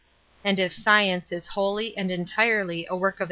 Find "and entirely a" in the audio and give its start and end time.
1.95-2.95